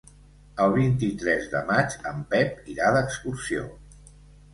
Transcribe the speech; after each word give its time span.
El 0.63 0.71
vint-i-tres 0.77 1.43
de 1.51 1.61
maig 1.67 1.97
en 2.13 2.23
Pep 2.31 2.71
irà 2.77 2.89
d'excursió. 2.97 3.67